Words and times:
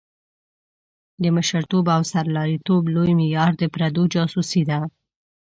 د 1.23 1.25
مشرتوب 1.35 1.85
او 1.95 2.01
سرلاري 2.11 2.57
توب 2.67 2.83
لوی 2.95 3.11
معیار 3.19 3.51
د 3.57 3.63
پردو 3.73 4.03
جاسوسي 4.13 4.61
ده. 4.69 4.79